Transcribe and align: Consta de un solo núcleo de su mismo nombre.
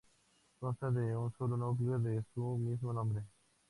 Consta 0.59 0.89
de 0.89 1.15
un 1.15 1.31
solo 1.37 1.55
núcleo 1.57 1.99
de 1.99 2.23
su 2.33 2.41
mismo 2.57 2.91
nombre. 2.91 3.23